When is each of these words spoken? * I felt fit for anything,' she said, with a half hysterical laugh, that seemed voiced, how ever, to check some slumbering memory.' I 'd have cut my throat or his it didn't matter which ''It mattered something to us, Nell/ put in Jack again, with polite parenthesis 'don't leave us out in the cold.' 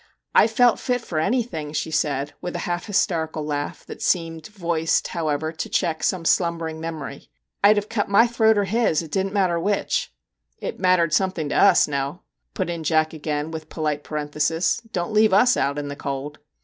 * 0.21 0.25
I 0.33 0.47
felt 0.47 0.79
fit 0.79 1.01
for 1.01 1.19
anything,' 1.19 1.73
she 1.73 1.91
said, 1.91 2.33
with 2.41 2.55
a 2.55 2.65
half 2.65 2.87
hysterical 2.87 3.45
laugh, 3.45 3.85
that 3.85 4.01
seemed 4.01 4.47
voiced, 4.47 5.09
how 5.09 5.27
ever, 5.27 5.51
to 5.51 5.69
check 5.69 6.01
some 6.01 6.25
slumbering 6.25 6.79
memory.' 6.79 7.29
I 7.63 7.71
'd 7.71 7.75
have 7.75 7.87
cut 7.87 8.09
my 8.09 8.25
throat 8.25 8.57
or 8.57 8.63
his 8.63 9.03
it 9.03 9.11
didn't 9.11 9.31
matter 9.33 9.59
which 9.59 10.11
''It 10.57 10.79
mattered 10.79 11.13
something 11.13 11.49
to 11.49 11.55
us, 11.55 11.87
Nell/ 11.87 12.23
put 12.55 12.67
in 12.67 12.83
Jack 12.83 13.13
again, 13.13 13.51
with 13.51 13.69
polite 13.69 14.03
parenthesis 14.03 14.81
'don't 14.91 15.13
leave 15.13 15.33
us 15.33 15.55
out 15.55 15.77
in 15.77 15.87
the 15.87 15.95
cold.' 15.95 16.39